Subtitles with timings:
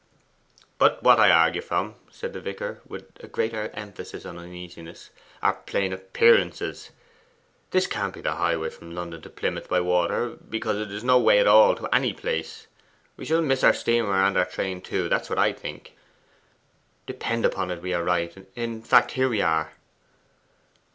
[0.79, 5.11] 'But what I argue from,' said the vicar, with a greater emphasis of uneasiness,
[5.43, 6.89] 'are plain appearances.
[7.69, 11.19] This can't be the highway from London to Plymouth by water, because it is no
[11.19, 12.65] way at all to any place.
[13.15, 15.95] We shall miss our steamer and our train too that's what I think.'
[17.05, 18.35] 'Depend upon it we are right.
[18.55, 19.71] In fact, here we are.